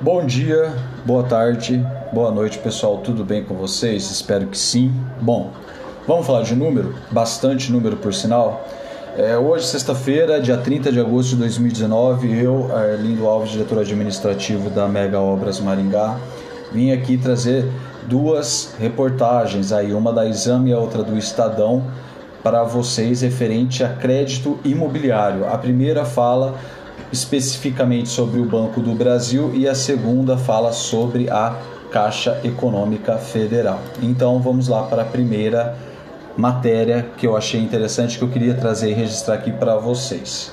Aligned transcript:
Bom 0.00 0.24
dia, 0.24 0.72
boa 1.04 1.24
tarde, 1.24 1.84
boa 2.12 2.30
noite, 2.30 2.56
pessoal. 2.58 2.98
Tudo 2.98 3.24
bem 3.24 3.42
com 3.42 3.56
vocês? 3.56 4.08
Espero 4.12 4.46
que 4.46 4.56
sim. 4.56 4.94
Bom, 5.20 5.50
vamos 6.06 6.24
falar 6.24 6.42
de 6.44 6.54
número? 6.54 6.94
Bastante 7.10 7.72
número, 7.72 7.96
por 7.96 8.14
sinal. 8.14 8.64
É, 9.16 9.36
hoje, 9.36 9.66
sexta-feira, 9.66 10.40
dia 10.40 10.56
30 10.56 10.92
de 10.92 11.00
agosto 11.00 11.30
de 11.30 11.36
2019, 11.38 12.32
eu, 12.40 12.70
Arlindo 12.72 13.26
Alves, 13.26 13.50
diretor 13.50 13.80
administrativo 13.80 14.70
da 14.70 14.86
Mega 14.86 15.18
Obras 15.18 15.58
Maringá, 15.58 16.16
vim 16.72 16.92
aqui 16.92 17.18
trazer 17.18 17.68
duas 18.06 18.76
reportagens, 18.78 19.72
aí 19.72 19.92
uma 19.92 20.12
da 20.12 20.28
Exame 20.28 20.70
e 20.70 20.72
a 20.72 20.78
outra 20.78 21.02
do 21.02 21.18
Estadão, 21.18 21.82
para 22.40 22.62
vocês 22.62 23.22
referente 23.22 23.82
a 23.82 23.88
crédito 23.88 24.60
imobiliário. 24.64 25.44
A 25.48 25.58
primeira 25.58 26.04
fala 26.04 26.54
especificamente 27.12 28.08
sobre 28.08 28.40
o 28.40 28.44
Banco 28.44 28.80
do 28.80 28.94
Brasil 28.94 29.52
e 29.54 29.68
a 29.68 29.74
segunda 29.74 30.36
fala 30.36 30.72
sobre 30.72 31.28
a 31.30 31.56
Caixa 31.90 32.40
Econômica 32.44 33.16
Federal. 33.16 33.80
Então 34.02 34.40
vamos 34.40 34.68
lá 34.68 34.82
para 34.82 35.02
a 35.02 35.04
primeira 35.04 35.76
matéria 36.36 37.06
que 37.16 37.26
eu 37.26 37.36
achei 37.36 37.60
interessante 37.60 38.18
que 38.18 38.24
eu 38.24 38.28
queria 38.28 38.54
trazer 38.54 38.90
e 38.90 38.94
registrar 38.94 39.34
aqui 39.34 39.50
para 39.50 39.76
vocês. 39.76 40.52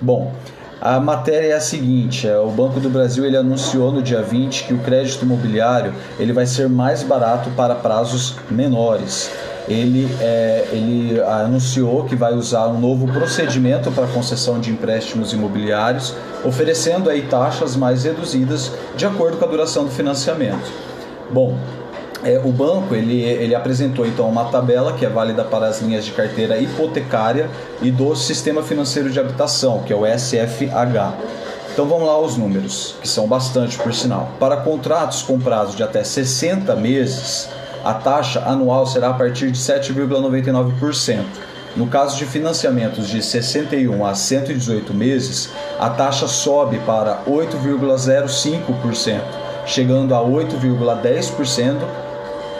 Bom, 0.00 0.32
a 0.80 0.98
matéria 0.98 1.46
é 1.46 1.52
a 1.52 1.60
seguinte: 1.60 2.26
é, 2.26 2.36
o 2.36 2.48
Banco 2.48 2.80
do 2.80 2.90
Brasil 2.90 3.24
ele 3.24 3.36
anunciou 3.36 3.92
no 3.92 4.02
dia 4.02 4.20
20 4.20 4.64
que 4.64 4.74
o 4.74 4.78
crédito 4.78 5.24
imobiliário 5.24 5.94
ele 6.18 6.32
vai 6.32 6.44
ser 6.44 6.68
mais 6.68 7.04
barato 7.04 7.50
para 7.50 7.76
prazos 7.76 8.34
menores 8.50 9.30
ele, 9.68 10.08
é, 10.20 10.68
ele 10.72 11.20
anunciou 11.20 12.04
que 12.04 12.16
vai 12.16 12.34
usar 12.34 12.66
um 12.68 12.80
novo 12.80 13.06
procedimento 13.12 13.90
para 13.92 14.06
concessão 14.08 14.58
de 14.58 14.70
empréstimos 14.70 15.32
imobiliários, 15.32 16.14
oferecendo 16.44 17.08
aí 17.08 17.22
taxas 17.22 17.76
mais 17.76 18.04
reduzidas 18.04 18.72
de 18.96 19.06
acordo 19.06 19.36
com 19.36 19.44
a 19.44 19.48
duração 19.48 19.84
do 19.84 19.90
financiamento. 19.90 20.70
Bom, 21.30 21.56
é, 22.24 22.40
o 22.42 22.52
banco 22.52 22.94
ele, 22.94 23.20
ele 23.22 23.54
apresentou 23.54 24.06
então 24.06 24.28
uma 24.28 24.44
tabela 24.44 24.92
que 24.92 25.04
é 25.04 25.08
válida 25.08 25.44
para 25.44 25.66
as 25.66 25.80
linhas 25.80 26.04
de 26.04 26.12
carteira 26.12 26.58
hipotecária 26.58 27.50
e 27.80 27.90
do 27.90 28.14
Sistema 28.14 28.62
Financeiro 28.62 29.10
de 29.10 29.18
Habitação, 29.18 29.82
que 29.82 29.92
é 29.92 29.96
o 29.96 30.06
SFH. 30.06 31.14
Então 31.72 31.86
vamos 31.86 32.06
lá 32.06 32.20
os 32.20 32.36
números, 32.36 32.96
que 33.00 33.08
são 33.08 33.26
bastante 33.26 33.78
por 33.78 33.94
sinal. 33.94 34.30
Para 34.38 34.58
contratos 34.58 35.22
com 35.22 35.40
prazo 35.40 35.74
de 35.76 35.82
até 35.82 36.04
60 36.04 36.76
meses, 36.76 37.48
a 37.84 37.94
taxa 37.94 38.44
anual 38.46 38.86
será 38.86 39.10
a 39.10 39.14
partir 39.14 39.50
de 39.50 39.58
7,99%. 39.58 41.24
No 41.74 41.86
caso 41.86 42.16
de 42.18 42.26
financiamentos 42.26 43.08
de 43.08 43.22
61 43.22 44.04
a 44.04 44.14
118 44.14 44.92
meses, 44.92 45.48
a 45.78 45.88
taxa 45.88 46.28
sobe 46.28 46.78
para 46.80 47.22
8,05%, 47.24 49.22
chegando 49.64 50.14
a 50.14 50.18
8,10% 50.18 51.76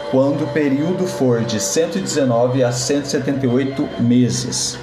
quando 0.09 0.43
o 0.43 0.47
período 0.47 1.05
for 1.07 1.41
de 1.41 1.59
119 1.59 2.63
a 2.63 2.71
178 2.71 3.87
meses. 3.99 4.77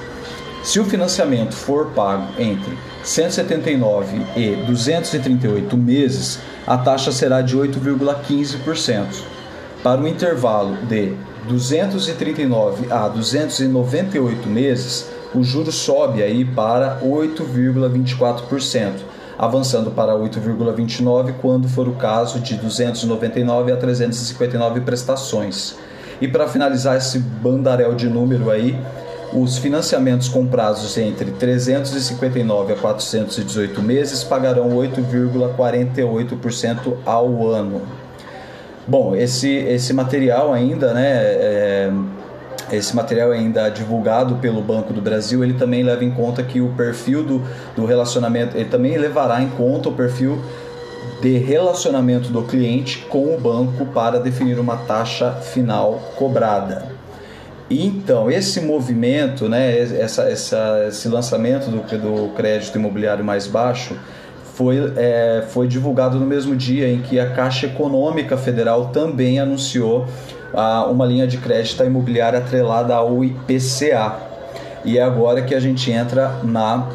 Se 0.62 0.78
o 0.78 0.84
financiamento 0.84 1.54
for 1.54 1.86
pago 1.86 2.28
entre 2.38 2.76
179 3.02 4.26
e 4.36 4.56
238 4.66 5.76
meses, 5.76 6.38
a 6.66 6.76
taxa 6.76 7.10
será 7.10 7.40
de 7.42 7.56
8,15%. 7.56 9.39
Para 9.82 10.02
o 10.02 10.06
intervalo 10.06 10.76
de 10.88 11.14
239 11.48 12.92
a 12.92 13.08
298 13.08 14.46
meses, 14.46 15.08
o 15.34 15.42
juro 15.42 15.72
sobe 15.72 16.22
aí 16.22 16.44
para 16.44 17.00
8,24%, 17.00 18.92
avançando 19.38 19.90
para 19.90 20.12
8,29 20.12 21.32
quando 21.40 21.66
for 21.66 21.88
o 21.88 21.94
caso 21.94 22.40
de 22.40 22.56
299 22.56 23.72
a 23.72 23.76
359 23.78 24.82
prestações. 24.82 25.76
E 26.20 26.28
para 26.28 26.46
finalizar 26.46 26.98
esse 26.98 27.18
bandaréu 27.18 27.94
de 27.94 28.06
número 28.06 28.50
aí, 28.50 28.78
os 29.32 29.56
financiamentos 29.56 30.28
com 30.28 30.46
prazos 30.46 30.98
entre 30.98 31.30
359 31.30 32.74
a 32.74 32.76
418 32.76 33.80
meses 33.80 34.22
pagarão 34.22 34.76
8,48% 34.76 36.98
ao 37.06 37.48
ano. 37.48 37.80
Bom, 38.90 39.14
esse, 39.14 39.48
esse 39.48 39.92
material 39.92 40.52
ainda, 40.52 40.92
né, 40.92 41.12
é, 41.22 41.92
esse 42.72 42.96
material 42.96 43.30
ainda 43.30 43.68
divulgado 43.68 44.34
pelo 44.38 44.60
Banco 44.60 44.92
do 44.92 45.00
Brasil, 45.00 45.44
ele 45.44 45.54
também 45.54 45.84
leva 45.84 46.04
em 46.04 46.10
conta 46.10 46.42
que 46.42 46.60
o 46.60 46.70
perfil 46.70 47.22
do, 47.22 47.42
do 47.76 47.86
relacionamento, 47.86 48.56
ele 48.56 48.68
também 48.68 48.98
levará 48.98 49.40
em 49.40 49.48
conta 49.50 49.88
o 49.88 49.92
perfil 49.92 50.42
de 51.22 51.38
relacionamento 51.38 52.30
do 52.30 52.42
cliente 52.42 53.06
com 53.08 53.32
o 53.32 53.38
banco 53.38 53.86
para 53.86 54.18
definir 54.18 54.58
uma 54.58 54.78
taxa 54.78 55.34
final 55.34 56.02
cobrada. 56.16 56.86
Então, 57.70 58.28
esse 58.28 58.60
movimento, 58.60 59.48
né, 59.48 59.78
essa, 60.00 60.22
essa, 60.22 60.86
esse 60.88 61.08
lançamento 61.08 61.70
do, 61.70 61.78
do 61.96 62.34
crédito 62.34 62.76
imobiliário 62.76 63.24
mais 63.24 63.46
baixo, 63.46 63.96
foi, 64.60 64.92
é, 64.94 65.42
foi 65.48 65.66
divulgado 65.66 66.20
no 66.20 66.26
mesmo 66.26 66.54
dia 66.54 66.86
em 66.86 67.00
que 67.00 67.18
a 67.18 67.30
Caixa 67.30 67.64
Econômica 67.64 68.36
Federal 68.36 68.88
também 68.88 69.40
anunciou 69.40 70.06
ah, 70.52 70.84
uma 70.84 71.06
linha 71.06 71.26
de 71.26 71.38
crédito 71.38 71.82
imobiliária 71.82 72.40
atrelada 72.40 72.94
ao 72.94 73.24
IPCA. 73.24 74.16
E 74.84 74.98
é 74.98 75.02
agora 75.02 75.40
que 75.40 75.54
a 75.54 75.60
gente 75.60 75.90
entra 75.90 76.40
na 76.42 76.86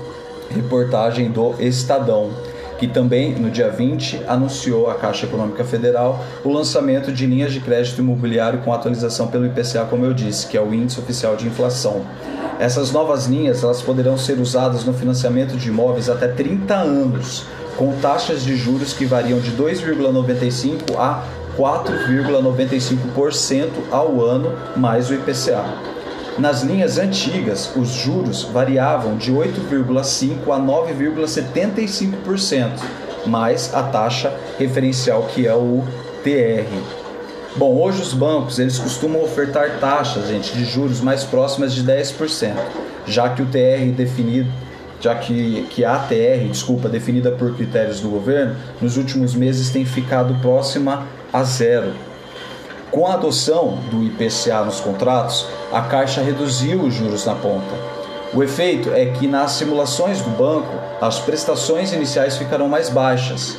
reportagem 0.53 1.31
do 1.31 1.55
Estadão, 1.59 2.29
que 2.77 2.87
também 2.87 3.33
no 3.33 3.49
dia 3.49 3.71
20 3.71 4.21
anunciou 4.27 4.87
a 4.87 4.93
Caixa 4.93 5.25
Econômica 5.25 5.63
Federal 5.63 6.23
o 6.43 6.51
lançamento 6.51 7.11
de 7.11 7.25
linhas 7.25 7.51
de 7.51 7.61
crédito 7.61 7.99
imobiliário 7.99 8.59
com 8.59 8.71
atualização 8.71 9.25
pelo 9.25 9.47
IPCA, 9.47 9.87
como 9.89 10.05
eu 10.05 10.13
disse, 10.13 10.45
que 10.45 10.55
é 10.55 10.61
o 10.61 10.71
índice 10.71 10.99
oficial 10.99 11.35
de 11.35 11.47
inflação. 11.47 12.05
Essas 12.59 12.91
novas 12.91 13.25
linhas 13.25 13.63
elas 13.63 13.81
poderão 13.81 14.19
ser 14.19 14.39
usadas 14.39 14.85
no 14.85 14.93
financiamento 14.93 15.57
de 15.57 15.69
imóveis 15.69 16.09
até 16.09 16.27
30 16.27 16.75
anos, 16.75 17.45
com 17.78 17.94
taxas 18.00 18.44
de 18.44 18.56
juros 18.56 18.94
que 18.94 19.06
variam 19.06 19.40
de 19.40 19.52
2,95 19.52 20.97
a 20.97 21.24
4,95% 21.58 23.69
ao 23.91 24.24
ano 24.24 24.52
mais 24.75 25.09
o 25.09 25.13
IPCA. 25.13 25.63
Nas 26.38 26.63
linhas 26.63 26.97
antigas, 26.97 27.72
os 27.78 27.88
juros 27.90 28.44
variavam 28.44 29.16
de 29.16 29.31
8,5 29.31 30.52
a 30.52 30.59
9,75%, 30.59 32.72
mais 33.25 33.74
a 33.74 33.81
taxa 33.84 34.36
referencial 34.59 35.24
que 35.34 35.47
é 35.47 35.56
o 35.56 35.81
TR. 36.24 36.68
Bom, 37.56 37.81
hoje 37.81 38.02
os 38.02 38.13
bancos 38.13 38.59
eles 38.59 38.78
costumam 38.78 39.24
ofertar 39.24 39.80
taxas, 39.80 40.28
gente, 40.28 40.53
de 40.53 40.66
juros 40.66 41.00
mais 41.00 41.24
próximas 41.24 41.74
de 41.74 41.86
10%, 41.86 42.53
já 43.07 43.30
que 43.30 43.42
o 43.42 43.46
TR 43.46 43.94
definido, 43.96 44.52
já 45.00 45.16
que, 45.16 45.67
que 45.69 45.83
a 45.83 45.95
ATR, 45.95 46.47
desculpa, 46.50 46.89
definida 46.89 47.31
por 47.31 47.56
critérios 47.56 48.00
do 48.00 48.09
governo, 48.09 48.56
nos 48.81 48.97
últimos 48.97 49.35
meses 49.35 49.69
tem 49.69 49.85
ficado 49.85 50.35
próxima 50.41 51.06
a 51.31 51.44
zero. 51.44 51.94
Com 52.91 53.07
a 53.07 53.13
adoção 53.13 53.78
do 53.91 54.03
IPCA 54.03 54.63
nos 54.63 54.79
contratos, 54.79 55.47
a 55.72 55.81
Caixa 55.81 56.22
reduziu 56.22 56.81
os 56.81 56.94
juros 56.94 57.25
na 57.25 57.35
ponta. 57.35 57.75
O 58.33 58.44
efeito 58.44 58.91
é 58.94 59.06
que 59.06 59.28
nas 59.28 59.51
simulações 59.51 60.22
do 60.22 60.29
banco, 60.29 60.73
as 61.01 61.19
prestações 61.19 61.94
iniciais 61.94 62.38
ficarão 62.38 62.67
mais 62.67 62.89
baixas, 62.89 63.57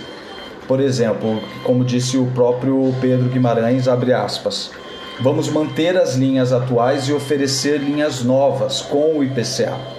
por 0.67 0.81
exemplo, 0.81 1.41
como 1.63 1.85
disse 1.85 2.19
o 2.19 2.27
próprio 2.27 2.93
Pedro 3.01 3.29
Guimarães, 3.29 3.87
abre 3.87 4.13
aspas, 4.13 4.71
vamos 5.21 5.49
manter 5.49 5.97
as 5.97 6.17
linhas 6.17 6.53
atuais 6.53 7.05
e 7.09 7.13
oferecer 7.13 7.79
linhas 7.79 8.23
novas 8.23 8.81
com 8.81 9.19
o 9.19 9.25
IPCA. 9.25 9.96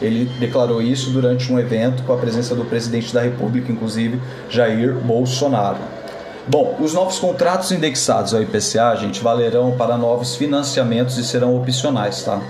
Ele 0.00 0.24
declarou 0.38 0.82
isso 0.82 1.10
durante 1.10 1.52
um 1.52 1.58
evento 1.58 2.02
com 2.02 2.12
a 2.12 2.16
presença 2.16 2.54
do 2.54 2.64
presidente 2.64 3.12
da 3.12 3.20
República, 3.20 3.70
inclusive 3.70 4.20
Jair 4.50 4.94
Bolsonaro. 4.94 5.78
Bom, 6.46 6.76
os 6.78 6.92
novos 6.92 7.18
contratos 7.18 7.72
indexados 7.72 8.34
ao 8.34 8.42
IPCA, 8.42 8.96
gente, 8.96 9.22
valerão 9.22 9.76
para 9.78 9.96
novos 9.96 10.36
financiamentos 10.36 11.16
e 11.16 11.24
serão 11.24 11.56
opcionais, 11.56 12.22
tá? 12.22 12.40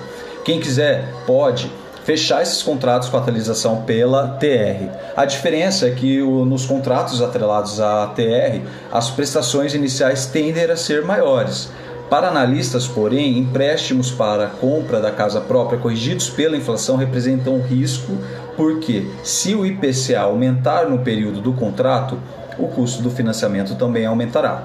Quem 0.44 0.58
quiser 0.58 1.08
pode 1.26 1.70
fechar 2.04 2.42
esses 2.42 2.62
contratos 2.62 3.08
com 3.08 3.16
atualização 3.16 3.82
pela 3.82 4.28
TR. 4.28 4.90
A 5.16 5.24
diferença 5.24 5.86
é 5.86 5.90
que 5.90 6.20
nos 6.20 6.66
contratos 6.66 7.22
atrelados 7.22 7.80
à 7.80 8.08
TR, 8.08 8.60
as 8.92 9.10
prestações 9.10 9.74
iniciais 9.74 10.26
tendem 10.26 10.64
a 10.64 10.76
ser 10.76 11.02
maiores. 11.02 11.70
Para 12.14 12.28
analistas, 12.28 12.86
porém, 12.86 13.38
empréstimos 13.38 14.12
para 14.12 14.44
a 14.44 14.48
compra 14.48 15.00
da 15.00 15.10
casa 15.10 15.40
própria 15.40 15.80
corrigidos 15.80 16.30
pela 16.30 16.56
inflação 16.56 16.94
representam 16.94 17.56
um 17.56 17.60
risco, 17.60 18.16
porque 18.56 19.10
se 19.24 19.52
o 19.52 19.66
IPCA 19.66 20.20
aumentar 20.20 20.88
no 20.88 21.00
período 21.00 21.40
do 21.40 21.52
contrato, 21.52 22.16
o 22.56 22.68
custo 22.68 23.02
do 23.02 23.10
financiamento 23.10 23.74
também 23.74 24.06
aumentará. 24.06 24.62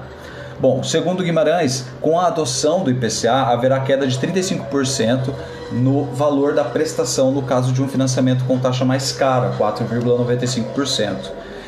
Bom, 0.60 0.84
segundo 0.84 1.24
Guimarães, 1.24 1.86
com 2.00 2.20
a 2.20 2.28
adoção 2.28 2.84
do 2.84 2.90
IPCA 2.92 3.48
haverá 3.48 3.80
queda 3.80 4.06
de 4.06 4.16
35% 4.16 5.34
no 5.72 6.04
valor 6.04 6.54
da 6.54 6.62
prestação 6.62 7.32
no 7.32 7.42
caso 7.42 7.72
de 7.72 7.82
um 7.82 7.88
financiamento 7.88 8.44
com 8.44 8.60
taxa 8.60 8.84
mais 8.84 9.10
cara, 9.10 9.56
4,95%. 9.58 11.16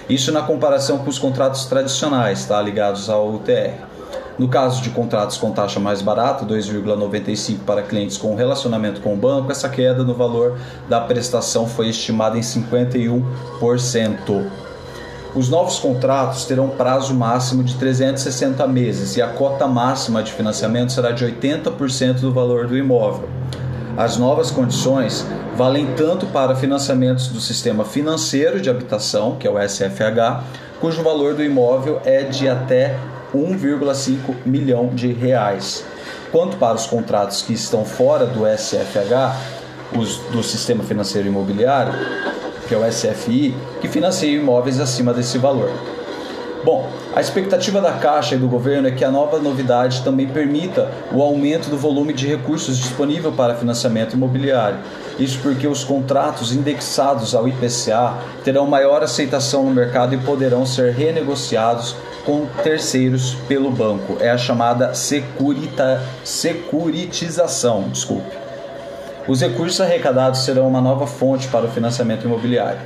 Isso 0.08 0.30
na 0.30 0.42
comparação 0.42 0.98
com 0.98 1.10
os 1.10 1.18
contratos 1.18 1.64
tradicionais, 1.64 2.44
tá, 2.44 2.62
ligados 2.62 3.10
ao 3.10 3.34
UTR. 3.34 3.90
No 4.38 4.48
caso 4.48 4.82
de 4.82 4.90
contratos 4.90 5.36
com 5.36 5.50
taxa 5.50 5.78
mais 5.78 6.00
barata, 6.00 6.46
2,95 6.46 7.58
para 7.66 7.82
clientes 7.82 8.16
com 8.16 8.34
relacionamento 8.34 9.00
com 9.00 9.12
o 9.12 9.16
banco, 9.16 9.52
essa 9.52 9.68
queda 9.68 10.02
no 10.02 10.14
valor 10.14 10.58
da 10.88 11.00
prestação 11.00 11.66
foi 11.66 11.88
estimada 11.88 12.38
em 12.38 12.40
51%. 12.40 13.22
Os 15.34 15.48
novos 15.48 15.78
contratos 15.78 16.44
terão 16.44 16.68
prazo 16.68 17.14
máximo 17.14 17.64
de 17.64 17.74
360 17.76 18.66
meses 18.66 19.16
e 19.16 19.22
a 19.22 19.28
cota 19.28 19.66
máxima 19.66 20.22
de 20.22 20.30
financiamento 20.32 20.92
será 20.92 21.10
de 21.10 21.24
80% 21.24 22.20
do 22.20 22.32
valor 22.32 22.66
do 22.66 22.76
imóvel. 22.76 23.30
As 23.96 24.16
novas 24.16 24.50
condições 24.50 25.26
valem 25.54 25.86
tanto 25.94 26.26
para 26.26 26.54
financiamentos 26.54 27.28
do 27.28 27.40
sistema 27.40 27.84
financeiro 27.84 28.60
de 28.60 28.68
habitação, 28.70 29.36
que 29.36 29.46
é 29.46 29.50
o 29.50 29.58
SFH, 29.58 30.42
cujo 30.80 31.02
valor 31.02 31.34
do 31.34 31.42
imóvel 31.42 32.00
é 32.04 32.22
de 32.24 32.48
até 32.48 32.98
1,5 33.34 34.34
milhão 34.44 34.88
de 34.88 35.12
reais, 35.12 35.84
quanto 36.30 36.56
para 36.56 36.74
os 36.74 36.86
contratos 36.86 37.42
que 37.42 37.52
estão 37.52 37.84
fora 37.84 38.26
do 38.26 38.46
SFH, 38.46 39.36
os 39.96 40.18
do 40.30 40.42
sistema 40.42 40.82
financeiro 40.82 41.28
imobiliário, 41.28 41.92
que 42.68 42.74
é 42.74 42.78
o 42.78 42.90
SFI, 42.90 43.54
que 43.80 43.88
financia 43.88 44.30
imóveis 44.30 44.80
acima 44.80 45.12
desse 45.12 45.38
valor. 45.38 45.70
Bom, 46.64 46.88
a 47.14 47.20
expectativa 47.20 47.80
da 47.80 47.92
Caixa 47.92 48.36
e 48.36 48.38
do 48.38 48.46
governo 48.46 48.86
é 48.86 48.92
que 48.92 49.04
a 49.04 49.10
nova 49.10 49.38
novidade 49.40 50.02
também 50.02 50.28
permita 50.28 50.90
o 51.12 51.20
aumento 51.20 51.68
do 51.68 51.76
volume 51.76 52.12
de 52.12 52.26
recursos 52.26 52.78
disponível 52.78 53.32
para 53.32 53.56
financiamento 53.56 54.14
imobiliário. 54.14 54.78
Isso 55.22 55.38
porque 55.40 55.68
os 55.68 55.84
contratos 55.84 56.52
indexados 56.52 57.32
ao 57.32 57.46
IPCA 57.46 58.18
terão 58.42 58.66
maior 58.66 59.04
aceitação 59.04 59.62
no 59.62 59.70
mercado 59.70 60.16
e 60.16 60.18
poderão 60.18 60.66
ser 60.66 60.92
renegociados 60.92 61.94
com 62.26 62.46
terceiros 62.64 63.34
pelo 63.46 63.70
banco. 63.70 64.16
É 64.18 64.30
a 64.30 64.36
chamada 64.36 64.94
securita, 64.94 66.02
securitização. 66.24 67.88
Desculpe. 67.88 68.36
Os 69.28 69.40
recursos 69.40 69.80
arrecadados 69.80 70.40
serão 70.40 70.66
uma 70.66 70.80
nova 70.80 71.06
fonte 71.06 71.46
para 71.46 71.66
o 71.66 71.70
financiamento 71.70 72.24
imobiliário. 72.24 72.80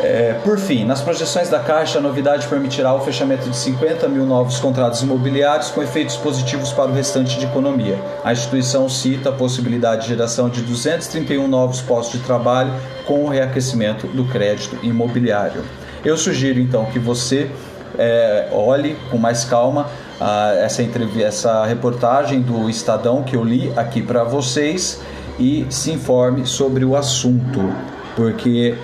É, 0.00 0.34
por 0.44 0.58
fim, 0.58 0.84
nas 0.84 1.00
projeções 1.00 1.48
da 1.48 1.58
Caixa, 1.58 1.98
a 1.98 2.00
novidade 2.00 2.46
permitirá 2.46 2.94
o 2.94 3.00
fechamento 3.00 3.50
de 3.50 3.56
50 3.56 4.08
mil 4.08 4.24
novos 4.24 4.58
contratos 4.60 5.02
imobiliários 5.02 5.70
com 5.70 5.82
efeitos 5.82 6.16
positivos 6.16 6.72
para 6.72 6.88
o 6.88 6.94
restante 6.94 7.36
de 7.36 7.46
economia. 7.46 7.98
A 8.22 8.32
instituição 8.32 8.88
cita 8.88 9.30
a 9.30 9.32
possibilidade 9.32 10.02
de 10.02 10.08
geração 10.08 10.48
de 10.48 10.62
231 10.62 11.48
novos 11.48 11.80
postos 11.80 12.20
de 12.20 12.26
trabalho 12.26 12.72
com 13.06 13.24
o 13.24 13.28
reaquecimento 13.28 14.06
do 14.06 14.24
crédito 14.24 14.78
imobiliário. 14.84 15.64
Eu 16.04 16.16
sugiro 16.16 16.60
então 16.60 16.84
que 16.86 17.00
você 17.00 17.50
é, 17.98 18.48
olhe 18.52 18.96
com 19.10 19.18
mais 19.18 19.44
calma 19.44 19.88
ah, 20.20 20.52
essa, 20.58 20.82
essa 21.20 21.66
reportagem 21.66 22.40
do 22.40 22.70
Estadão 22.70 23.24
que 23.24 23.34
eu 23.34 23.42
li 23.42 23.72
aqui 23.76 24.00
para 24.00 24.22
vocês 24.22 25.00
e 25.40 25.66
se 25.70 25.90
informe 25.90 26.46
sobre 26.46 26.84
o 26.84 26.96
assunto, 26.96 27.72
porque 28.14 28.76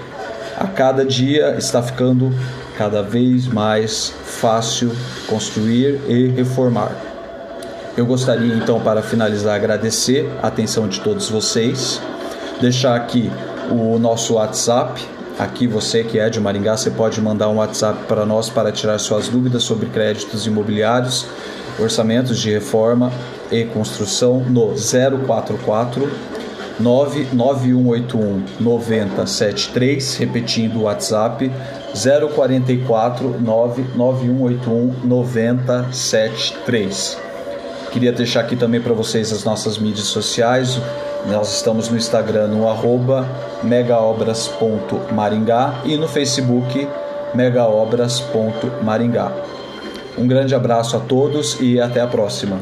a 0.57 0.67
cada 0.67 1.05
dia 1.05 1.57
está 1.59 1.83
ficando 1.83 2.33
cada 2.77 3.03
vez 3.03 3.47
mais 3.47 4.13
fácil 4.25 4.93
construir 5.27 6.01
e 6.09 6.29
reformar. 6.29 6.93
Eu 7.97 8.05
gostaria 8.07 8.55
então, 8.55 8.81
para 8.81 9.03
finalizar, 9.03 9.55
agradecer 9.55 10.29
a 10.43 10.49
atenção 10.49 10.89
de 10.89 11.01
todos 11.01 11.29
vocês, 11.29 12.01
deixar 12.61 12.97
aqui 12.97 13.31
o 13.71 13.99
nosso 13.99 14.35
WhatsApp. 14.35 15.01
Aqui 15.39 15.67
você 15.67 16.03
que 16.05 16.19
é 16.19 16.29
de 16.29 16.41
Maringá, 16.41 16.77
você 16.77 16.91
pode 16.91 17.21
mandar 17.21 17.49
um 17.49 17.57
WhatsApp 17.57 18.05
para 18.07 18.25
nós 18.27 18.49
para 18.49 18.71
tirar 18.73 18.99
suas 18.99 19.29
dúvidas 19.29 19.63
sobre 19.63 19.87
créditos 19.87 20.47
imobiliários, 20.47 21.27
orçamentos 21.79 22.39
de 22.41 22.53
reforma 22.53 23.13
e 23.51 23.65
construção 23.65 24.41
no 24.41 24.75
044 24.75 26.34
99181 26.81 28.43
9073, 28.61 30.17
repetindo 30.17 30.81
o 30.81 30.83
WhatsApp 30.83 31.51
044 31.95 33.41
99181 33.41 34.95
9073. 35.05 37.19
Queria 37.93 38.13
deixar 38.13 38.41
aqui 38.41 38.57
também 38.57 38.81
para 38.81 38.93
vocês 38.93 39.33
as 39.33 39.45
nossas 39.45 39.79
mídias 39.79 40.09
sociais. 40.09 40.81
Nós 41.31 41.55
estamos 41.55 41.89
no 41.89 41.97
Instagram 41.97 42.49
no 42.49 42.69
arroba 42.69 43.25
megaobras.maringá 43.63 45.83
e 45.85 45.97
no 45.97 46.09
Facebook 46.09 46.89
megaobras.maringá. 47.35 49.31
Um 50.19 50.27
grande 50.27 50.53
abraço 50.55 50.97
a 50.97 51.01
todos 51.01 51.59
e 51.61 51.81
até 51.81 52.01
a 52.01 52.07
próxima. 52.07 52.59